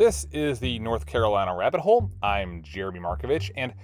[0.00, 2.10] This is the North Carolina Rabbit Hole.
[2.22, 3.74] I'm Jeremy Markovich, and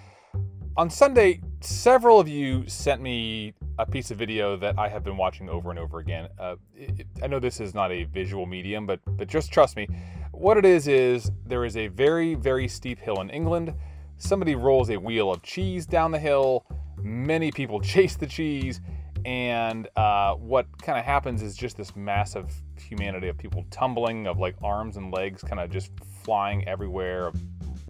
[0.75, 5.19] on Sunday, several of you sent me a piece of video that I have been
[5.19, 6.29] watching over and over again.
[6.39, 9.89] Uh, it, I know this is not a visual medium, but but just trust me.
[10.33, 13.75] What it is is there is a very very steep hill in England.
[14.17, 16.65] Somebody rolls a wheel of cheese down the hill.
[16.97, 18.81] Many people chase the cheese,
[19.27, 22.49] and uh, what kind of happens is just this massive
[22.79, 25.91] humanity of people tumbling, of like arms and legs kind of just
[26.23, 27.33] flying everywhere,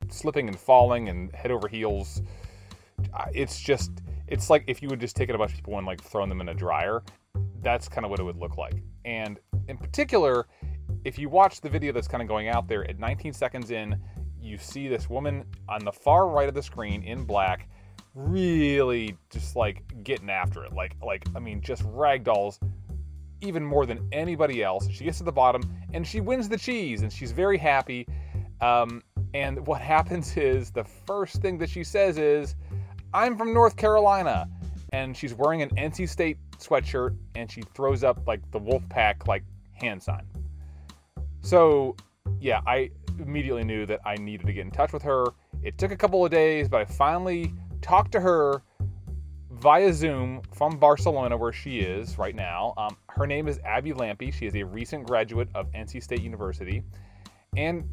[0.08, 2.22] slipping and falling and head over heels.
[3.34, 3.90] It's just,
[4.28, 6.40] it's like if you would just taken a bunch of people and like thrown them
[6.40, 7.02] in a dryer.
[7.60, 8.82] That's kind of what it would look like.
[9.04, 10.46] And in particular,
[11.04, 14.00] if you watch the video that's kind of going out there at 19 seconds in,
[14.40, 17.68] you see this woman on the far right of the screen in black
[18.16, 20.72] really just like getting after it.
[20.72, 22.58] Like like i mean just ragdolls
[23.42, 24.88] even more than anybody else.
[24.90, 25.62] She gets to the bottom
[25.92, 28.08] and she wins the cheese and she's very happy.
[28.62, 29.02] Um,
[29.34, 32.56] and what happens is the first thing that she says is
[33.12, 34.48] i'm from north carolina.
[34.92, 39.28] And she's wearing an nc state sweatshirt and she throws up like the wolf pack
[39.28, 40.24] like hand sign.
[41.42, 41.96] So
[42.40, 45.26] yeah i immediately knew that i needed to get in touch with her.
[45.62, 47.52] It took a couple of days but i finally
[47.86, 48.62] talked to her
[49.52, 52.74] via Zoom from Barcelona, where she is right now.
[52.76, 54.32] Um, her name is Abby Lampe.
[54.32, 56.82] She is a recent graduate of NC State University.
[57.56, 57.88] And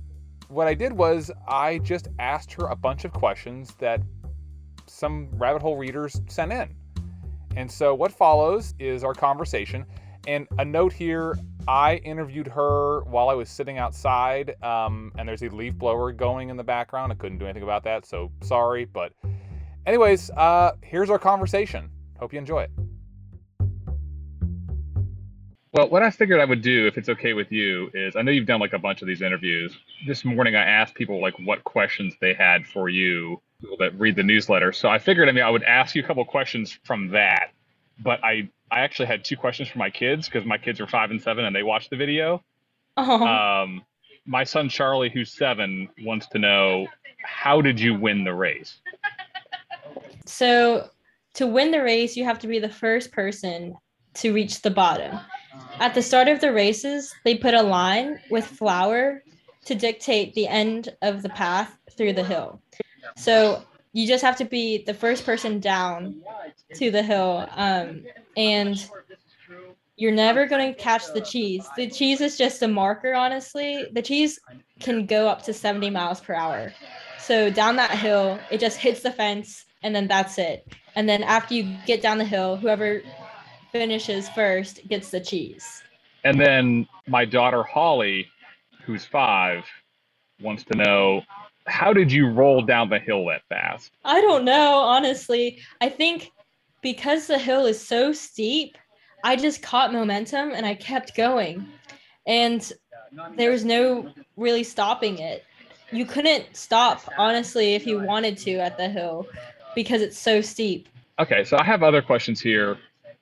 [0.47, 4.01] what I did was I just asked her a bunch of questions that
[4.87, 6.75] some rabbit hole readers sent in.
[7.55, 9.85] And so what follows is our conversation.
[10.25, 15.43] And a note here I interviewed her while I was sitting outside, um, and there's
[15.43, 17.11] a leaf blower going in the background.
[17.11, 19.13] I couldn't do anything about that, so sorry, but
[19.85, 21.89] Anyways, uh, here's our conversation.
[22.17, 22.71] Hope you enjoy it.
[25.73, 28.31] Well, what I figured I would do, if it's okay with you, is I know
[28.31, 29.75] you've done like a bunch of these interviews.
[30.07, 34.15] This morning, I asked people like what questions they had for you, people that read
[34.15, 34.71] the newsletter.
[34.71, 37.49] So I figured, I mean, I would ask you a couple questions from that.
[37.99, 41.09] But I, I actually had two questions for my kids because my kids are five
[41.09, 42.43] and seven and they watched the video.
[42.95, 43.25] Oh.
[43.25, 43.81] Um,
[44.25, 46.87] my son Charlie, who's seven, wants to know
[47.23, 48.79] how did you win the race?
[50.25, 50.89] So
[51.35, 53.75] to win the race, you have to be the first person
[54.15, 55.19] to reach the bottom.
[55.79, 59.23] At the start of the races, they put a line with flour
[59.65, 62.61] to dictate the end of the path through the hill.
[63.15, 63.63] So
[63.93, 66.21] you just have to be the first person down
[66.75, 67.47] to the hill.
[67.55, 68.03] Um,
[68.35, 68.77] and
[69.95, 71.67] you're never going to catch the cheese.
[71.75, 73.85] The cheese is just a marker, honestly.
[73.93, 74.39] The cheese
[74.79, 76.73] can go up to 70 miles per hour.
[77.19, 80.67] So down that hill, it just hits the fence and then that's it.
[80.95, 83.01] And then after you get down the hill, whoever
[83.71, 85.83] finishes first gets the cheese.
[86.23, 88.27] And then my daughter Holly,
[88.85, 89.63] who's five,
[90.41, 91.21] wants to know
[91.65, 93.91] how did you roll down the hill that fast?
[94.03, 95.59] I don't know, honestly.
[95.81, 96.31] I think
[96.81, 98.77] because the hill is so steep,
[99.23, 101.65] I just caught momentum and I kept going.
[102.27, 102.71] And
[103.35, 105.43] there was no really stopping it.
[105.91, 109.27] You couldn't stop, honestly, if you wanted to at the hill
[109.75, 110.87] because it's so steep.
[111.19, 112.77] Okay, so I have other questions here.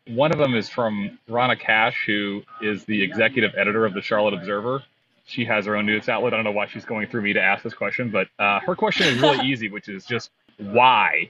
[0.08, 4.34] One of them is from Rana Cash, who is the executive editor of the Charlotte
[4.34, 4.84] Observer.
[5.26, 6.34] She has her own news outlet.
[6.34, 8.76] I don't know why she's going through me to ask this question, but uh, her
[8.76, 11.30] question is really easy, which is just why?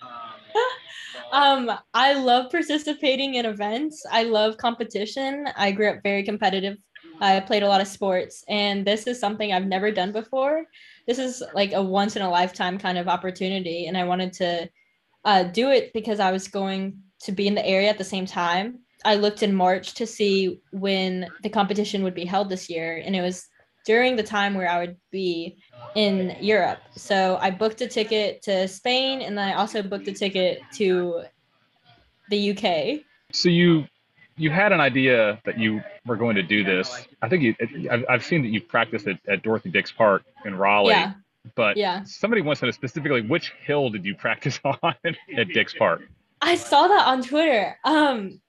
[1.32, 4.04] um, I love participating in events.
[4.10, 5.46] I love competition.
[5.56, 6.78] I grew up very competitive.
[7.20, 10.66] I played a lot of sports, and this is something I've never done before.
[11.06, 14.68] This is like a once in a lifetime kind of opportunity and i wanted to
[15.24, 18.26] uh, do it because i was going to be in the area at the same
[18.26, 18.78] time.
[19.04, 23.16] I looked in march to see when the competition would be held this year and
[23.16, 23.48] it was
[23.86, 25.56] during the time where i would be
[25.94, 26.80] in europe.
[26.94, 31.22] So i booked a ticket to spain and then i also booked a ticket to
[32.28, 33.00] the uk
[33.32, 33.86] so you
[34.38, 37.06] you had an idea that you were going to do this.
[37.20, 37.54] I think you,
[37.90, 40.92] I've, I've seen that you've practiced at, at Dorothy Dix Park in Raleigh.
[40.92, 41.14] Yeah.
[41.54, 42.02] But yeah.
[42.04, 46.02] somebody wants to know specifically which hill did you practice on at Dix Park?
[46.40, 47.76] I saw that on Twitter.
[47.84, 48.40] Um,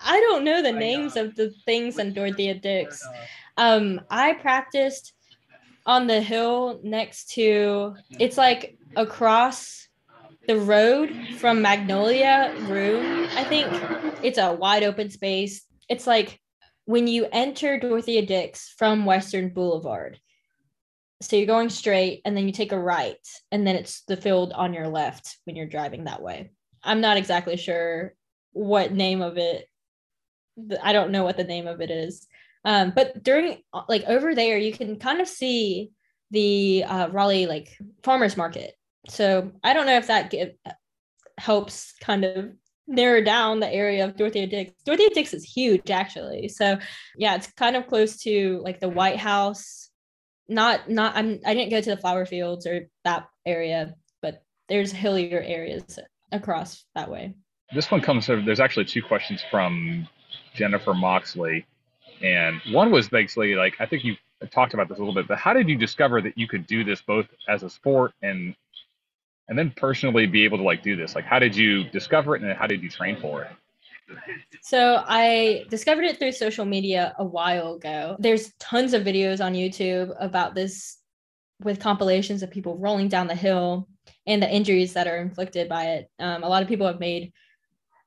[0.00, 3.06] I don't know the names of the things in Dorothy Dix.
[3.56, 5.12] Um, I practiced
[5.84, 7.94] on the hill next to.
[8.10, 9.85] It's like across
[10.46, 13.66] the road from Magnolia Room, I think
[14.22, 15.64] it's a wide open space.
[15.88, 16.40] It's like
[16.84, 20.20] when you enter Dorothea Dix from Western Boulevard.
[21.22, 23.16] So you're going straight and then you take a right
[23.50, 26.50] and then it's the field on your left when you're driving that way.
[26.82, 28.14] I'm not exactly sure
[28.52, 29.66] what name of it.
[30.82, 32.26] I don't know what the name of it is.
[32.64, 35.90] Um, but during like over there, you can kind of see
[36.30, 38.74] the uh, Raleigh like farmers market.
[39.08, 40.52] So I don't know if that give,
[41.38, 42.52] helps kind of
[42.86, 44.72] narrow down the area of Dorothea Dix.
[44.84, 46.48] Dorothea Dix is huge, actually.
[46.48, 46.78] So
[47.16, 49.90] yeah, it's kind of close to like the White House.
[50.48, 54.92] Not not I'm I didn't go to the flower fields or that area, but there's
[54.92, 55.98] hillier areas
[56.30, 57.34] across that way.
[57.74, 58.26] This one comes.
[58.26, 60.08] There's actually two questions from
[60.54, 61.66] Jennifer Moxley,
[62.22, 64.14] and one was basically like I think you
[64.52, 66.84] talked about this a little bit, but how did you discover that you could do
[66.84, 68.54] this both as a sport and
[69.48, 71.14] and then personally be able to like do this?
[71.14, 73.50] Like, how did you discover it, and how did you train for it?
[74.62, 78.16] So I discovered it through social media a while ago.
[78.18, 80.98] There's tons of videos on YouTube about this
[81.60, 83.88] with compilations of people rolling down the hill
[84.26, 86.10] and the injuries that are inflicted by it.
[86.18, 87.32] Um, a lot of people have made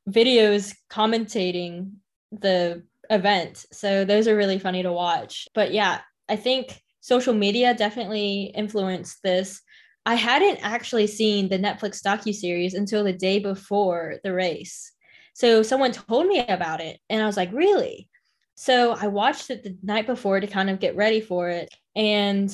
[0.08, 1.94] videos commentating
[2.32, 3.66] the event.
[3.72, 5.48] So those are really funny to watch.
[5.54, 6.00] But yeah,
[6.30, 9.62] I think social media definitely influenced this.
[10.10, 14.92] I hadn't actually seen the Netflix docu series until the day before the race.
[15.36, 18.10] So someone told me about it and I was like, "Really?"
[18.56, 22.50] So I watched it the night before to kind of get ready for it and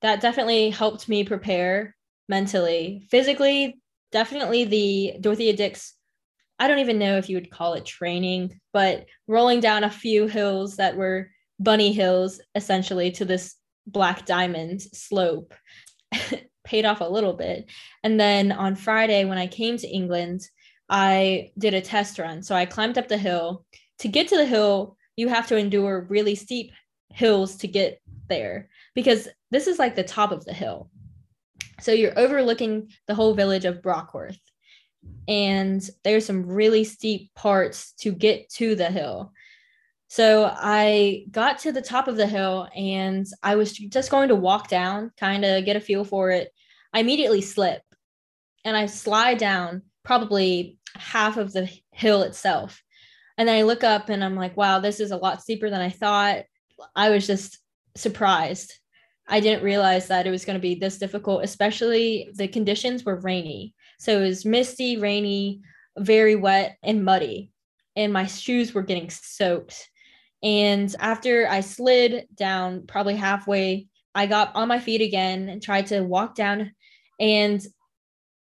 [0.00, 1.94] that definitely helped me prepare
[2.30, 3.06] mentally.
[3.10, 3.78] Physically,
[4.10, 5.94] definitely the Dorothea Dix
[6.58, 10.28] I don't even know if you would call it training, but rolling down a few
[10.28, 13.56] hills that were bunny hills essentially to this
[13.86, 15.52] black diamond slope
[16.64, 17.70] paid off a little bit.
[18.02, 20.42] And then on Friday, when I came to England,
[20.88, 22.42] I did a test run.
[22.42, 23.64] So I climbed up the hill.
[24.00, 26.72] To get to the hill, you have to endure really steep
[27.10, 30.90] hills to get there because this is like the top of the hill.
[31.80, 34.38] So you're overlooking the whole village of Brockworth
[35.28, 39.32] and there's some really steep parts to get to the hill.
[40.10, 44.34] So I got to the top of the hill and I was just going to
[44.34, 46.52] walk down, kind of get a feel for it.
[46.92, 47.82] I immediately slip
[48.64, 52.82] and I slide down probably half of the hill itself.
[53.38, 55.80] And then I look up and I'm like, wow, this is a lot steeper than
[55.80, 56.42] I thought.
[56.96, 57.60] I was just
[57.96, 58.74] surprised.
[59.28, 63.20] I didn't realize that it was going to be this difficult, especially the conditions were
[63.20, 63.76] rainy.
[64.00, 65.60] So it was misty, rainy,
[65.96, 67.52] very wet, and muddy.
[67.94, 69.86] And my shoes were getting soaked.
[70.42, 75.88] And after I slid down probably halfway, I got on my feet again and tried
[75.88, 76.72] to walk down.
[77.18, 77.62] And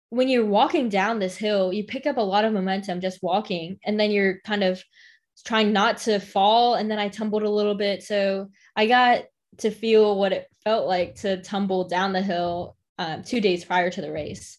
[0.10, 3.80] when you're walking down this hill, you pick up a lot of momentum just walking.
[3.86, 4.84] And then you're kind of
[5.46, 6.76] trying not to fall.
[6.76, 8.04] And then I tumbled a little bit.
[8.04, 9.26] So I got
[9.58, 13.90] to feel what it felt like to tumble down the hill um, two days prior
[13.90, 14.58] to the race.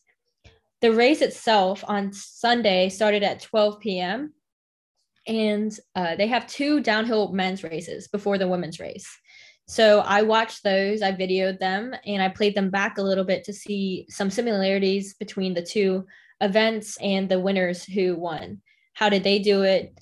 [0.80, 4.32] The race itself on Sunday started at 12 p.m.
[5.26, 9.08] And uh, they have two downhill men's races before the women's race.
[9.68, 13.42] So I watched those, I videoed them, and I played them back a little bit
[13.44, 16.06] to see some similarities between the two
[16.40, 18.62] events and the winners who won.
[18.94, 19.98] How did they do it?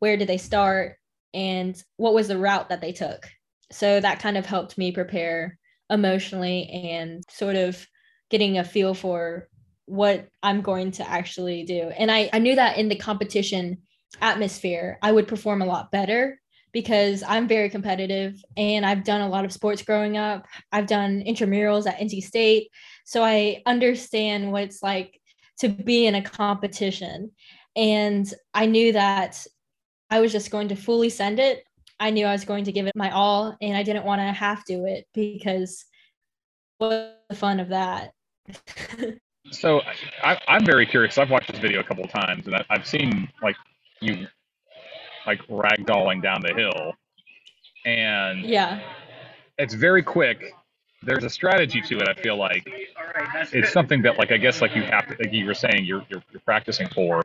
[0.00, 0.96] Where did they start?
[1.32, 3.28] And what was the route that they took?
[3.70, 5.58] So that kind of helped me prepare
[5.88, 7.86] emotionally and sort of
[8.30, 9.48] getting a feel for
[9.84, 11.90] what I'm going to actually do.
[11.96, 13.78] And I, I knew that in the competition
[14.20, 16.40] atmosphere, I would perform a lot better
[16.72, 20.46] because I'm very competitive and I've done a lot of sports growing up.
[20.72, 22.70] I've done intramurals at NC State.
[23.04, 25.20] So I understand what it's like
[25.60, 27.30] to be in a competition.
[27.74, 29.44] And I knew that
[30.10, 31.64] I was just going to fully send it.
[31.98, 34.24] I knew I was going to give it my all and I didn't want to
[34.24, 35.86] half do it because
[36.76, 38.12] what's the fun of that?
[39.52, 39.80] So
[40.22, 41.18] I, am very curious.
[41.18, 43.56] I've watched this video a couple of times, and I, have seen like
[44.00, 44.26] you
[45.26, 46.94] like ragdolling down the hill,
[47.84, 48.80] and yeah,
[49.58, 50.42] it's very quick.
[51.02, 52.08] There's a strategy to it.
[52.08, 52.68] I feel like
[53.52, 56.04] it's something that like I guess like you have to like you were saying you're,
[56.08, 57.22] you're you're practicing for.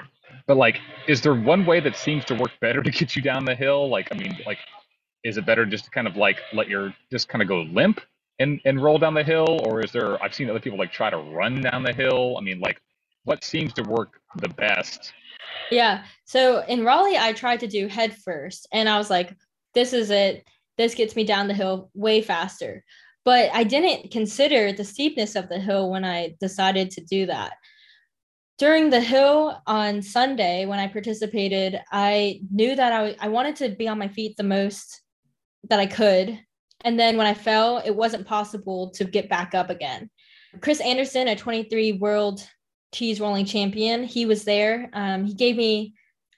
[0.48, 3.46] But like, is there one way that seems to work better to get you down
[3.46, 3.90] the hill?
[3.90, 4.60] Like, I mean, like,
[5.24, 8.02] is it better just to kind of like let your just kind of go limp
[8.40, 10.22] and and roll down the hill, or is there?
[10.24, 12.36] I've seen other people like try to run down the hill.
[12.38, 12.82] I mean, like,
[13.26, 15.14] what seems to work the best?
[15.70, 16.04] Yeah.
[16.26, 19.36] So in Raleigh, I tried to do head first, and I was like,
[19.74, 20.46] "This is it.
[20.78, 22.84] This gets me down the hill way faster."
[23.24, 27.54] But I didn't consider the steepness of the hill when I decided to do that.
[28.58, 33.70] During the hill on Sunday, when I participated, I knew that I, I wanted to
[33.70, 35.02] be on my feet the most
[35.70, 36.40] that I could
[36.84, 40.10] and then when I fell, it wasn't possible to get back up again.
[40.62, 42.46] Chris Anderson, a 23 world
[42.92, 44.90] cheese rolling champion, he was there.
[44.94, 45.94] Um, he gave me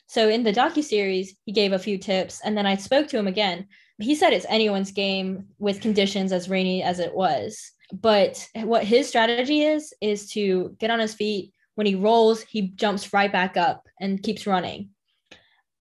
[0.08, 3.18] So in the docu series, he gave a few tips, and then I spoke to
[3.18, 3.68] him again.
[4.00, 7.72] He said it's anyone's game with conditions as rainy as it was.
[7.92, 11.54] But what his strategy is is to get on his feet.
[11.76, 14.90] When he rolls, he jumps right back up and keeps running.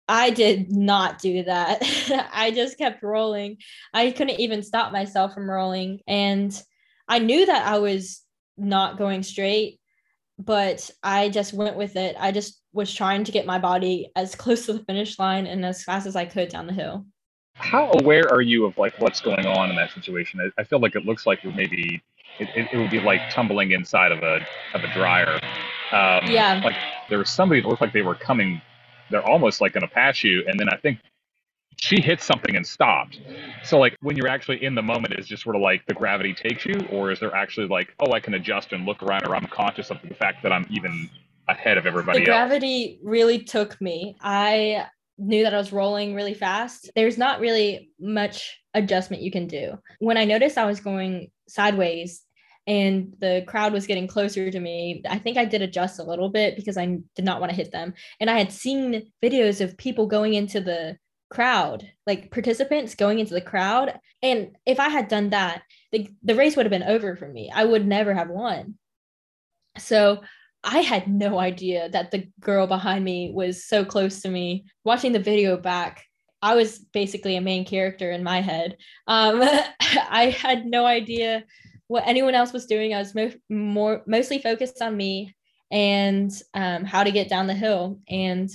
[0.08, 1.82] I did not do that.
[2.34, 3.58] I just kept rolling.
[3.94, 6.00] I couldn't even stop myself from rolling.
[6.08, 6.52] And
[7.08, 8.22] I knew that I was
[8.58, 9.81] not going straight,
[10.46, 12.16] but I just went with it.
[12.20, 15.66] I just was trying to get my body as close to the finish line and
[15.66, 17.06] as fast as I could down the hill.
[17.56, 20.40] How aware are you of like what's going on in that situation?
[20.40, 22.02] I, I feel like it looks like you're maybe
[22.40, 24.40] it, it, it, would be like tumbling inside of a
[24.74, 25.36] of a dryer.
[25.92, 26.62] Um, yeah.
[26.64, 26.78] Like
[27.10, 28.62] there was somebody that looked like they were coming.
[29.10, 31.00] They're almost like going to pass you, and then I think
[31.78, 33.20] she hit something and stopped.
[33.64, 36.34] So like when you're actually in the moment, is just sort of like the gravity
[36.34, 39.36] takes you, or is there actually like, oh, I can adjust and look around, or
[39.36, 41.10] I'm conscious of the fact that I'm even
[41.48, 44.16] ahead of everybody the gravity really took me.
[44.22, 44.86] I
[45.18, 46.90] knew that I was rolling really fast.
[46.96, 49.78] There's not really much adjustment you can do.
[50.00, 52.24] When I noticed I was going sideways
[52.68, 56.30] and the crowd was getting closer to me, I think I did adjust a little
[56.30, 57.94] bit because I did not want to hit them.
[58.20, 60.98] And I had seen videos of people going into the
[61.32, 63.98] crowd, like participants going into the crowd.
[64.22, 67.50] And if I had done that, the, the race would have been over for me.
[67.54, 68.76] I would never have won.
[69.78, 70.22] So
[70.64, 74.66] I had no idea that the girl behind me was so close to me.
[74.84, 76.04] Watching the video back,
[76.42, 78.78] I was basically a main character in my head.
[79.08, 79.42] Um,
[80.10, 81.46] I had no idea
[81.88, 82.94] what anyone else was doing.
[82.94, 85.34] I was mo- more mostly focused on me
[85.72, 88.00] and um, how to get down the hill.
[88.10, 88.50] And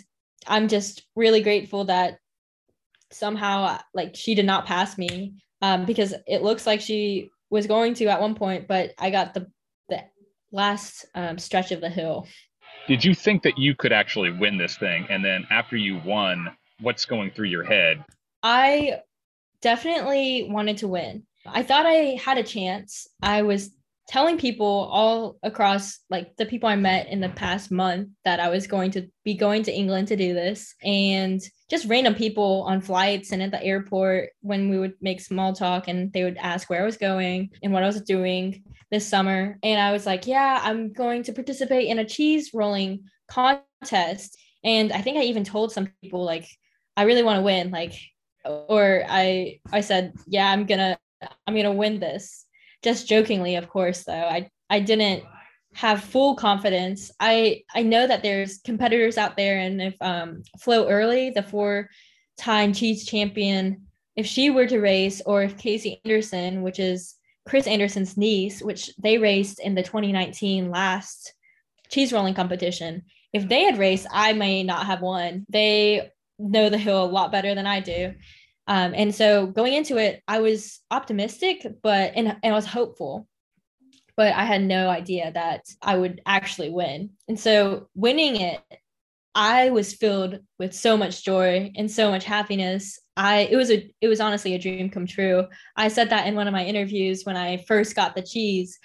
[0.46, 2.18] I'm just really grateful that
[3.10, 7.94] somehow like she did not pass me um, because it looks like she was going
[7.94, 9.50] to at one point, but I got the
[9.88, 10.02] the
[10.52, 12.26] last um, stretch of the hill.
[12.88, 15.06] Did you think that you could actually win this thing?
[15.10, 16.48] And then after you won,
[16.80, 18.04] what's going through your head?
[18.42, 19.00] I
[19.60, 21.24] definitely wanted to win.
[21.46, 23.08] I thought I had a chance.
[23.22, 23.70] I was
[24.08, 28.48] telling people all across like the people I met in the past month that I
[28.48, 32.80] was going to be going to England to do this and just random people on
[32.80, 36.70] flights and at the airport when we would make small talk and they would ask
[36.70, 39.58] where I was going and what I was doing this summer.
[39.64, 44.38] And I was like yeah I'm going to participate in a cheese rolling contest.
[44.62, 46.46] And I think I even told some people like
[46.96, 47.94] I really want to win like
[48.44, 50.98] or I I said yeah I'm going to
[51.46, 52.45] I'm going to win this
[52.86, 54.12] just jokingly, of course, though.
[54.12, 55.24] I I didn't
[55.74, 57.10] have full confidence.
[57.18, 62.72] I I know that there's competitors out there, and if um, Flo Early, the four-time
[62.72, 68.16] cheese champion, if she were to race, or if Casey Anderson, which is Chris Anderson's
[68.16, 71.34] niece, which they raced in the 2019 last
[71.88, 73.02] cheese rolling competition,
[73.32, 75.44] if they had raced, I may not have won.
[75.48, 78.14] They know the hill a lot better than I do.
[78.66, 83.28] Um, and so going into it, I was optimistic, but and, and I was hopeful,
[84.16, 87.10] but I had no idea that I would actually win.
[87.28, 88.60] And so winning it,
[89.34, 92.98] I was filled with so much joy and so much happiness.
[93.16, 95.46] I it was a it was honestly a dream come true.
[95.76, 98.78] I said that in one of my interviews when I first got the cheese,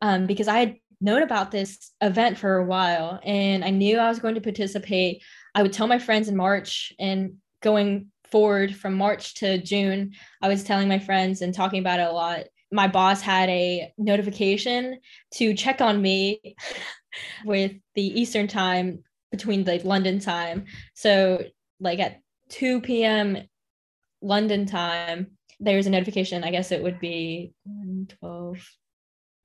[0.00, 4.08] um, because I had known about this event for a while and I knew I
[4.08, 5.22] was going to participate.
[5.54, 10.48] I would tell my friends in March and going forward from March to June, I
[10.48, 12.44] was telling my friends and talking about it a lot.
[12.70, 14.98] My boss had a notification
[15.34, 16.56] to check on me
[17.44, 20.64] with the Eastern time between the London time.
[20.94, 21.44] So,
[21.80, 22.20] like at
[22.50, 23.38] 2 p.m.
[24.20, 26.44] London time, there's a notification.
[26.44, 27.52] I guess it would be
[28.20, 28.58] 12,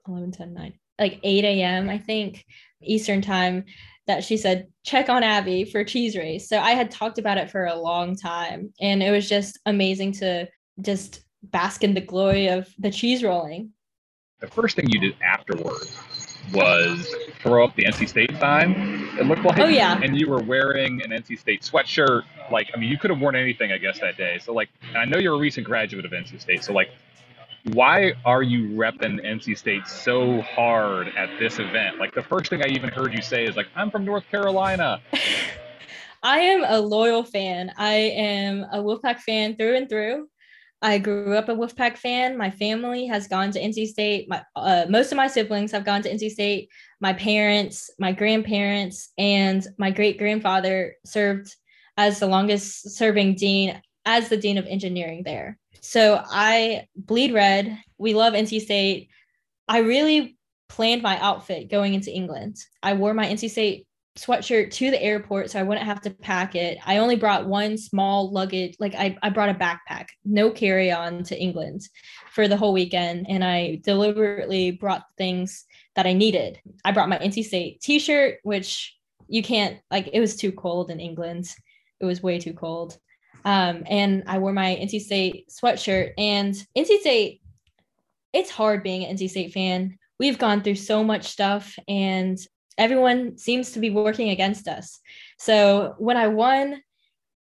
[0.07, 2.45] 11, 10, 9, like 8 a.m., I think,
[2.81, 3.65] Eastern time
[4.07, 6.49] that she said, check on Abby for cheese race.
[6.49, 8.73] So I had talked about it for a long time.
[8.81, 10.47] And it was just amazing to
[10.81, 13.71] just bask in the glory of the cheese rolling.
[14.39, 15.87] The first thing you did afterward
[16.53, 18.73] was throw up the NC State sign.
[19.17, 19.59] It looked like.
[19.59, 19.97] Oh, yeah.
[20.01, 22.23] And you were wearing an NC State sweatshirt.
[22.51, 24.39] Like, I mean, you could have worn anything, I guess, that day.
[24.43, 26.63] So, like, I know you're a recent graduate of NC State.
[26.63, 26.89] So, like,
[27.71, 31.97] why are you repping NC State so hard at this event?
[31.97, 35.01] Like the first thing I even heard you say is like, I'm from North Carolina.
[36.23, 37.71] I am a loyal fan.
[37.77, 40.27] I am a Wolfpack fan through and through.
[40.81, 42.37] I grew up a Wolfpack fan.
[42.37, 44.27] My family has gone to NC State.
[44.27, 46.69] My uh, most of my siblings have gone to NC State.
[46.99, 51.55] My parents, my grandparents, and my great grandfather served
[51.95, 55.57] as the longest serving dean as the dean of engineering there.
[55.83, 57.77] So I bleed red.
[57.97, 59.09] We love NC State.
[59.67, 60.37] I really
[60.69, 62.55] planned my outfit going into England.
[62.81, 63.85] I wore my NC State
[64.17, 66.77] sweatshirt to the airport so I wouldn't have to pack it.
[66.85, 71.21] I only brought one small luggage, like I, I brought a backpack, no carry on
[71.23, 71.81] to England
[72.31, 73.25] for the whole weekend.
[73.27, 75.65] And I deliberately brought things
[75.97, 76.59] that I needed.
[76.85, 78.97] I brought my NC State t shirt, which
[79.27, 81.49] you can't, like, it was too cold in England.
[81.99, 82.97] It was way too cold.
[83.45, 86.13] Um, and I wore my NC State sweatshirt.
[86.17, 87.41] And NC State,
[88.31, 89.97] it's hard being an NC State fan.
[90.19, 92.37] We've gone through so much stuff, and
[92.77, 94.99] everyone seems to be working against us.
[95.37, 96.81] So when I won,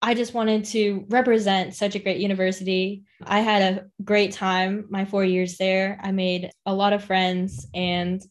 [0.02, 3.02] I just wanted to represent such a great university.
[3.22, 6.00] I had a great time my four years there.
[6.02, 8.22] I made a lot of friends, and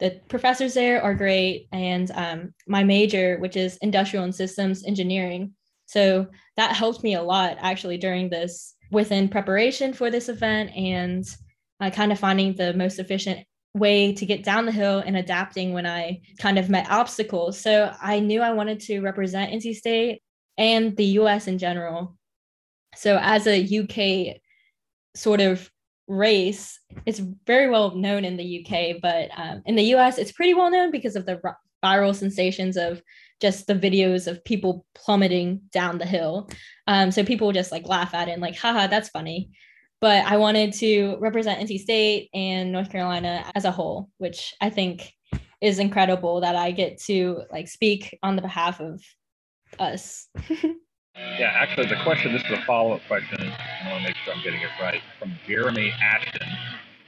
[0.00, 1.68] the professors there are great.
[1.70, 5.54] And um, my major, which is industrial and systems engineering.
[5.92, 11.24] So that helped me a lot actually during this within preparation for this event and
[11.80, 15.74] uh, kind of finding the most efficient way to get down the hill and adapting
[15.74, 17.60] when I kind of met obstacles.
[17.60, 20.22] So I knew I wanted to represent NC State
[20.56, 22.16] and the US in general.
[22.94, 24.40] So as a UK
[25.14, 25.70] sort of
[26.08, 30.54] race, it's very well known in the UK, but um, in the US, it's pretty
[30.54, 31.38] well known because of the
[31.84, 33.02] viral sensations of
[33.42, 36.48] just the videos of people plummeting down the hill.
[36.86, 39.50] Um, so people just like laugh at it and like, haha, that's funny
[40.02, 44.68] but I wanted to represent NC State and North Carolina as a whole, which I
[44.68, 45.14] think
[45.60, 49.00] is incredible that I get to like speak on the behalf of
[49.78, 50.28] us.
[51.38, 53.38] yeah, actually, the question, this is a follow up question.
[53.40, 56.48] I want to make sure I'm getting it right from Jeremy Ashton,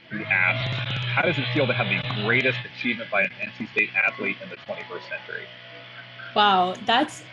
[0.09, 0.69] who asked,
[1.07, 4.49] How does it feel to have the greatest achievement by an NC State athlete in
[4.49, 5.43] the 21st century?
[6.35, 7.23] Wow, that's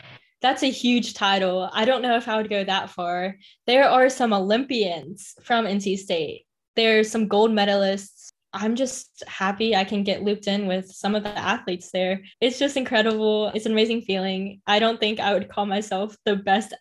[0.43, 1.69] that's a huge title.
[1.73, 3.37] I don't know if I would go that far.
[3.67, 6.47] There are some Olympians from NC State.
[6.77, 8.29] There's some gold medalists.
[8.53, 12.23] I'm just happy I can get looped in with some of the athletes there.
[12.41, 13.51] It's just incredible.
[13.55, 14.61] It's an amazing feeling.
[14.67, 16.75] I don't think I would call myself the best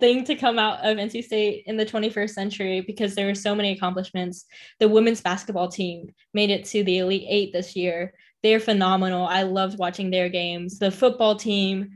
[0.00, 3.54] thing to come out of NC State in the 21st century because there were so
[3.54, 4.46] many accomplishments.
[4.80, 8.14] The women's basketball team made it to the Elite Eight this year.
[8.44, 9.26] They're phenomenal.
[9.26, 10.78] I loved watching their games.
[10.78, 11.92] The football team,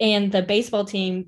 [0.00, 1.26] and the baseball team,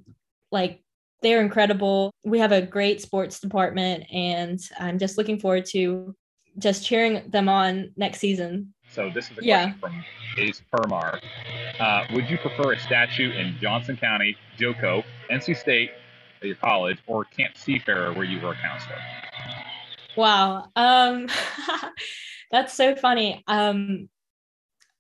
[0.51, 0.83] like
[1.21, 2.11] they're incredible.
[2.25, 6.17] We have a great sports department, and I'm just looking forward to
[6.57, 8.73] just cheering them on next season.
[8.91, 9.73] So this is a yeah.
[9.73, 10.03] question
[10.35, 11.21] from Ace Permar.
[11.79, 15.91] Uh, would you prefer a statue in Johnston County, Joco, NC State,
[16.41, 18.97] at your college, or Camp Seafarer, where you were a counselor?
[20.17, 21.29] Wow, um,
[22.51, 23.43] that's so funny.
[23.47, 24.09] Um,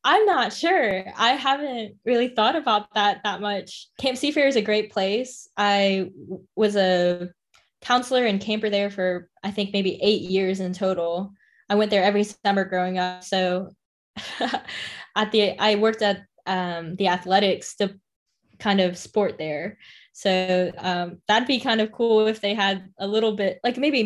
[0.04, 1.04] I'm not sure.
[1.16, 3.88] I haven't really thought about that that much.
[3.98, 5.48] Camp Seafarer is a great place.
[5.56, 6.10] I
[6.56, 7.30] was a
[7.80, 11.32] counselor and camper there for I think maybe eight years in total.
[11.68, 13.24] I went there every summer growing up.
[13.24, 13.70] So
[15.16, 17.94] at the I worked at um, the athletics to
[18.58, 19.78] kind of sport there.
[20.12, 24.02] So um, that'd be kind of cool if they had a little bit like maybe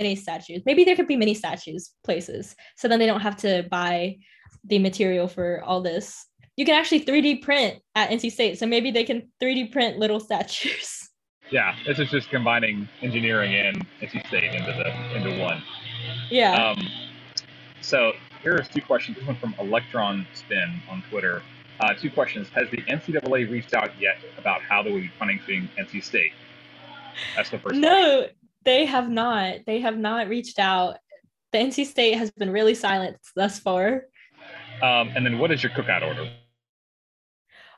[0.00, 0.62] mini statues.
[0.66, 2.56] Maybe there could be mini statues places.
[2.76, 4.16] So then they don't have to buy
[4.64, 6.26] the material for all this.
[6.56, 10.20] You can actually 3D print at NC State, so maybe they can 3D print little
[10.20, 11.06] statues.
[11.52, 15.60] Yeah, this is just combining engineering and NC State into the into one.
[16.30, 16.54] Yeah.
[16.54, 16.88] Um,
[17.80, 19.16] so here's two questions.
[19.16, 21.42] This one from Electron Spin on Twitter.
[21.80, 22.48] Uh, two questions.
[22.50, 26.30] Has the NCAA reached out yet about how they will be punishing NC State?
[27.34, 27.74] That's the first.
[27.74, 28.36] No, question.
[28.64, 29.60] They have not.
[29.66, 30.96] They have not reached out.
[31.52, 34.04] The NC State has been really silent thus far.
[34.82, 36.30] Um, and then what is your cookout order?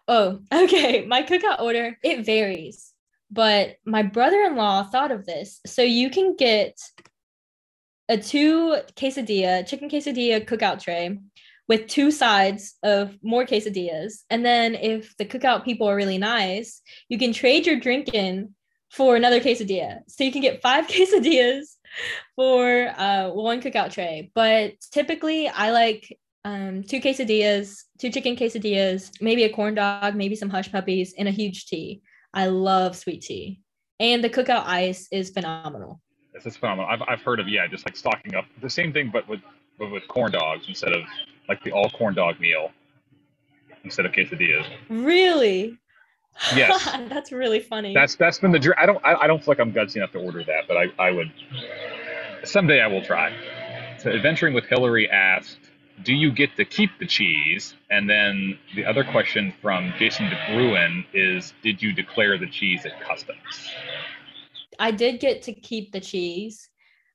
[0.09, 1.05] Oh, okay.
[1.07, 2.92] My cookout order, it varies.
[3.31, 5.61] But my brother-in-law thought of this.
[5.66, 6.79] So you can get
[8.09, 11.18] a two quesadilla, chicken quesadilla cookout tray
[11.68, 14.25] with two sides of more quesadillas.
[14.29, 18.55] And then if the cookout people are really nice, you can trade your drink in
[18.92, 20.00] for another quesadilla.
[20.07, 21.76] So you can get five quesadillas
[22.37, 24.31] for uh, one cookout tray.
[24.35, 30.37] But typically, I like um, two quesadillas, two chicken quesadillas, maybe a corn dog, maybe
[30.37, 32.02] some hush puppies, and a huge tea.
[32.35, 33.62] I love sweet tea.
[33.98, 36.00] And the cookout ice is phenomenal.
[36.35, 36.90] This is phenomenal.
[36.90, 39.40] I've, I've heard of, yeah, just like stocking up the same thing, but with,
[39.78, 41.02] but with corn dogs instead of
[41.48, 42.70] like the all corn dog meal
[43.85, 44.66] instead of quesadillas.
[44.88, 45.78] Really?
[46.55, 46.85] Yes.
[47.09, 47.95] that's really funny.
[47.95, 48.75] That's that's been the dream.
[48.79, 50.87] I don't I, I don't feel like I'm gutsy enough to order that, but I,
[50.99, 51.33] I would
[52.45, 53.35] someday I will try.
[53.99, 55.59] So adventuring with Hillary asked,
[56.03, 57.75] do you get to keep the cheese?
[57.90, 63.01] And then the other question from Jason DeBruin is, did you declare the cheese at
[63.01, 63.71] customs?
[64.81, 66.68] I did get to keep the cheese.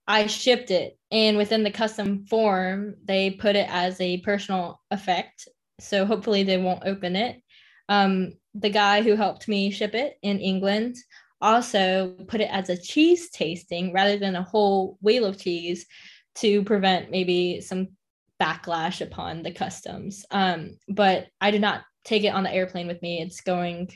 [0.08, 5.50] I shipped it, and within the custom form, they put it as a personal effect
[5.80, 7.42] so hopefully they won't open it.
[7.90, 10.96] Um, the guy who helped me ship it in England
[11.42, 15.86] also put it as a cheese tasting rather than a whole wheel of cheese
[16.36, 17.90] to prevent maybe some
[18.42, 20.26] backlash upon the customs.
[20.32, 23.22] Um, but I did not take it on the airplane with me.
[23.22, 23.90] It's going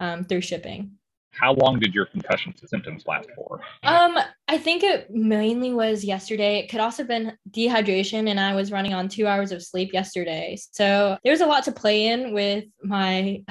[0.00, 0.92] um, through shipping.
[1.30, 3.60] How long did your concussion symptoms last for?
[3.82, 6.58] Um, I think it mainly was yesterday.
[6.58, 9.92] It could also have been dehydration, and I was running on two hours of sleep
[9.92, 10.56] yesterday.
[10.70, 13.42] So there was a lot to play in with my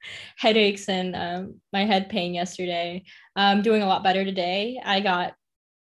[0.36, 3.04] headaches and um, my head pain yesterday.
[3.36, 4.80] I'm doing a lot better today.
[4.84, 5.34] I got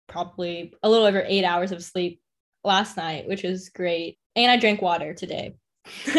[0.07, 2.21] probably a little over eight hours of sleep
[2.63, 4.17] last night, which was great.
[4.35, 5.55] And I drank water today.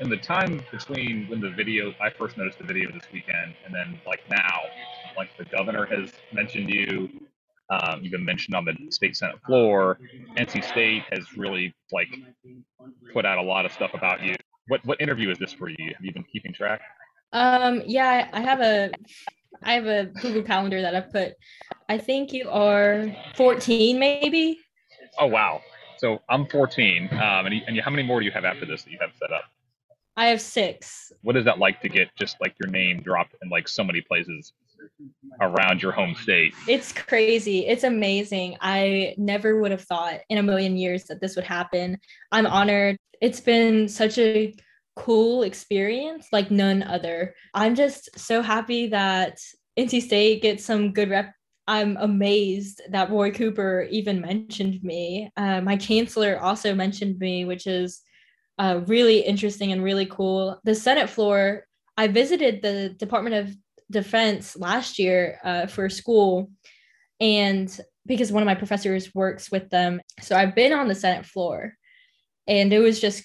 [0.00, 3.74] in the time between when the video, I first noticed the video this weekend, and
[3.74, 4.60] then like now,
[5.16, 7.08] like the governor has mentioned you,
[7.70, 9.98] um, you've been mentioned on the state senate floor.
[10.36, 12.08] NC State has really like
[13.12, 14.34] put out a lot of stuff about you.
[14.68, 15.76] What what interview is this for you?
[15.94, 16.80] Have you been keeping track?
[17.32, 18.90] Um, yeah, I have a
[19.62, 21.34] I have a Google Calendar that I've put.
[21.88, 24.58] I think you are 14, maybe.
[25.18, 25.60] Oh wow!
[25.98, 27.08] So I'm 14.
[27.12, 28.98] Um, and, you, and you, how many more do you have after this that you
[29.00, 29.44] have set up?
[30.16, 31.12] I have six.
[31.22, 34.00] What is that like to get just like your name dropped in like so many
[34.00, 34.52] places
[35.40, 36.54] around your home state?
[36.66, 37.66] It's crazy.
[37.66, 38.56] It's amazing.
[38.60, 41.98] I never would have thought in a million years that this would happen.
[42.32, 42.96] I'm honored.
[43.20, 44.54] It's been such a
[44.96, 47.34] cool experience like none other.
[47.54, 49.38] I'm just so happy that
[49.78, 51.32] NC State gets some good rep.
[51.68, 55.30] I'm amazed that Roy Cooper even mentioned me.
[55.36, 58.00] Uh, my chancellor also mentioned me, which is
[58.58, 60.60] uh, really interesting and really cool.
[60.64, 63.56] The Senate floor, I visited the Department of
[63.90, 66.50] Defense last year uh, for school,
[67.20, 70.00] and because one of my professors works with them.
[70.20, 71.74] So I've been on the Senate floor,
[72.46, 73.24] and it was just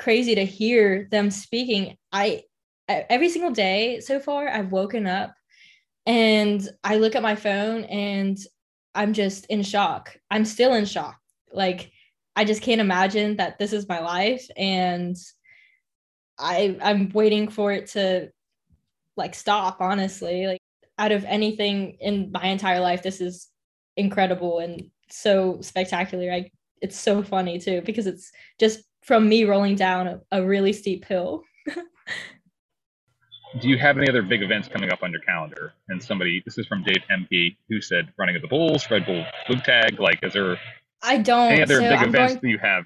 [0.00, 1.96] crazy to hear them speaking.
[2.10, 2.42] I
[2.88, 5.34] every single day so far, I've woken up
[6.06, 8.36] and I look at my phone and
[8.94, 10.16] I'm just in shock.
[10.30, 11.18] I'm still in shock.
[11.52, 11.92] Like
[12.34, 15.16] I just can't imagine that this is my life and
[16.38, 18.30] I I'm waiting for it to
[19.16, 20.46] like stop honestly.
[20.46, 20.60] Like
[20.98, 23.48] out of anything in my entire life this is
[23.96, 26.32] incredible and so spectacular.
[26.32, 30.72] I it's so funny too because it's just from me rolling down a, a really
[30.72, 31.42] steep hill.
[33.60, 35.72] Do you have any other big events coming up on your calendar?
[35.88, 39.24] And somebody, this is from Dave MP, who said running of the Bulls, Red Bull
[39.48, 39.98] Flugtag.
[39.98, 40.56] Like, is there
[41.02, 41.52] I don't.
[41.52, 42.84] any other so big I'm events going, that you have?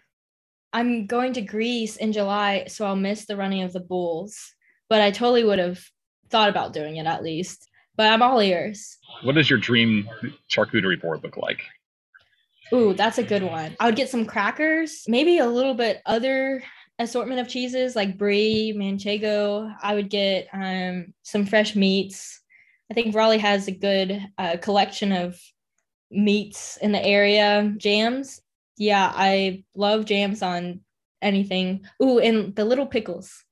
[0.72, 4.54] I'm going to Greece in July, so I'll miss the running of the Bulls.
[4.88, 5.84] But I totally would have
[6.30, 7.68] thought about doing it at least.
[7.96, 8.96] But I'm all ears.
[9.22, 10.08] What does your dream
[10.50, 11.60] charcuterie board look like?
[12.72, 13.76] Ooh, that's a good one.
[13.78, 16.62] I would get some crackers, maybe a little bit other
[16.98, 19.74] assortment of cheeses like brie, manchego.
[19.82, 22.40] I would get um, some fresh meats.
[22.90, 25.38] I think Raleigh has a good uh, collection of
[26.10, 27.72] meats in the area.
[27.76, 28.40] Jams,
[28.76, 30.80] yeah, I love jams on
[31.22, 31.84] anything.
[32.02, 33.44] Ooh, and the little pickles,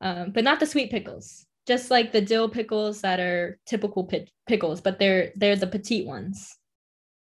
[0.00, 1.44] um, but not the sweet pickles.
[1.66, 6.06] Just like the dill pickles that are typical pi- pickles, but they're they're the petite
[6.06, 6.56] ones.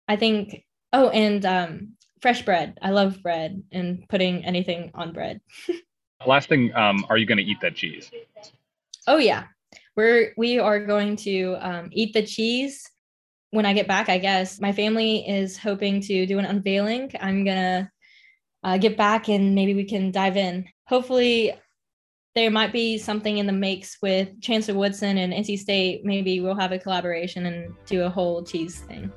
[0.06, 2.78] I think Oh, and um, fresh bread.
[2.82, 5.40] I love bread and putting anything on bread.
[6.26, 8.10] Last thing, um, are you going to eat that cheese?
[9.06, 9.44] Oh yeah,
[9.94, 12.90] we're we are going to um, eat the cheese
[13.50, 14.08] when I get back.
[14.08, 17.12] I guess my family is hoping to do an unveiling.
[17.20, 17.90] I'm gonna
[18.64, 20.66] uh, get back and maybe we can dive in.
[20.88, 21.54] Hopefully,
[22.34, 26.04] there might be something in the makes with Chancellor Woodson and NC State.
[26.04, 29.12] Maybe we'll have a collaboration and do a whole cheese thing.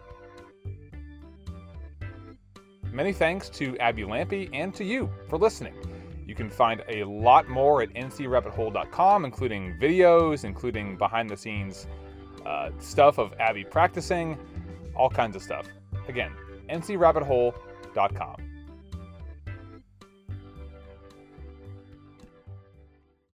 [2.91, 5.73] Many thanks to Abby Lampe and to you for listening.
[6.25, 11.87] You can find a lot more at ncrabbithole.com, including videos, including behind the scenes
[12.45, 14.37] uh, stuff of Abby practicing,
[14.95, 15.67] all kinds of stuff.
[16.07, 16.31] Again,
[16.69, 18.48] ncrabbithole.com.